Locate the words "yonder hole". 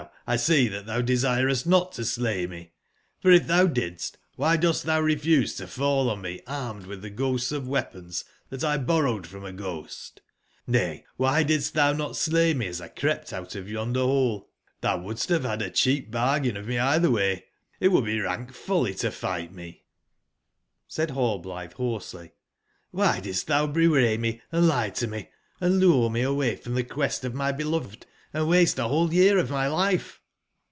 13.69-14.49